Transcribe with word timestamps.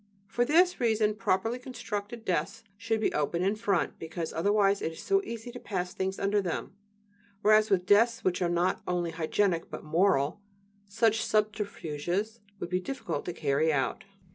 For 0.25 0.45
this 0.45 0.79
reason 0.79 1.13
properly 1.13 1.59
constructed 1.59 2.25
desks 2.25 2.63
should 2.75 2.99
be 2.99 3.13
open 3.13 3.43
in 3.43 3.55
front, 3.55 3.99
because 3.99 4.33
otherwise 4.33 4.81
it 4.81 4.93
is 4.93 4.99
so 5.03 5.21
easy 5.23 5.51
to 5.51 5.59
pass 5.59 5.93
things 5.93 6.17
under 6.17 6.41
them; 6.41 6.73
whereas 7.43 7.69
with 7.69 7.85
desks 7.85 8.23
which 8.23 8.41
are 8.41 8.49
not 8.49 8.81
only 8.87 9.11
hygienic 9.11 9.69
but 9.69 9.83
"moral," 9.83 10.41
such 10.89 11.23
subterfuges 11.23 12.39
would 12.59 12.71
be 12.71 12.79
difficult 12.79 13.25
to 13.25 13.33
carry 13.33 13.71
out. 13.71 14.05